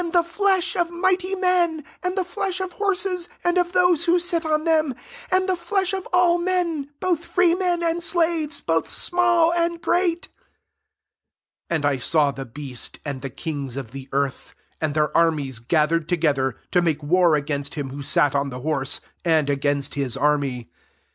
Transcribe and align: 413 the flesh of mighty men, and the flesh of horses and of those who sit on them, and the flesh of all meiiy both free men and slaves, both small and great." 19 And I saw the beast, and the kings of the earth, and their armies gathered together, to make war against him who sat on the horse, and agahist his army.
413 0.01 0.23
the 0.23 0.35
flesh 0.35 0.75
of 0.75 0.89
mighty 0.89 1.35
men, 1.35 1.83
and 2.01 2.17
the 2.17 2.23
flesh 2.23 2.59
of 2.59 2.71
horses 2.71 3.29
and 3.43 3.55
of 3.55 3.71
those 3.71 4.05
who 4.05 4.17
sit 4.17 4.43
on 4.43 4.63
them, 4.63 4.95
and 5.29 5.47
the 5.47 5.55
flesh 5.55 5.93
of 5.93 6.07
all 6.11 6.39
meiiy 6.39 6.87
both 6.99 7.23
free 7.23 7.53
men 7.53 7.83
and 7.83 8.01
slaves, 8.01 8.61
both 8.61 8.91
small 8.91 9.53
and 9.53 9.79
great." 9.79 10.27
19 11.69 11.69
And 11.69 11.85
I 11.85 11.97
saw 11.99 12.31
the 12.31 12.45
beast, 12.45 12.97
and 13.05 13.21
the 13.21 13.29
kings 13.29 13.77
of 13.77 13.91
the 13.91 14.09
earth, 14.11 14.55
and 14.81 14.95
their 14.95 15.15
armies 15.15 15.59
gathered 15.59 16.09
together, 16.09 16.57
to 16.71 16.81
make 16.81 17.03
war 17.03 17.35
against 17.35 17.75
him 17.75 17.91
who 17.91 18.01
sat 18.01 18.33
on 18.33 18.49
the 18.49 18.61
horse, 18.61 19.01
and 19.23 19.49
agahist 19.49 19.93
his 19.93 20.17
army. 20.17 20.71